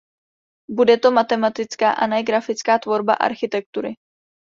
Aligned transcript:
Bude 0.69 0.97
to 0.97 1.11
matematická 1.11 1.91
a 1.93 2.07
ne 2.07 2.23
grafická 2.23 2.79
tvorba 2.79 3.13
architektury. 3.13 3.93